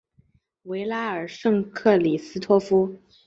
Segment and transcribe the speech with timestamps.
[0.63, 2.99] 维拉尔圣克里斯托夫。